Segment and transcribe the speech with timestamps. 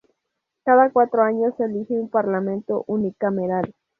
[0.65, 3.75] Cada cuatro años se elige un parlamento unicameral.